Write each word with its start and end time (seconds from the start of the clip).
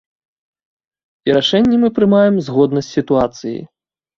І 1.29 1.35
рашэнні 1.37 1.77
мы 1.83 1.91
прымаем 1.99 2.35
згодна 2.49 2.79
з 2.89 2.99
сітуацыяй. 2.99 3.61